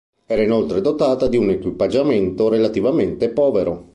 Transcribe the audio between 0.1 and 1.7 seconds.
Era inoltre dotata di un